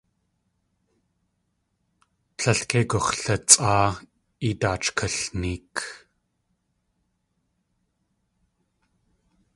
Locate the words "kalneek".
4.97-5.75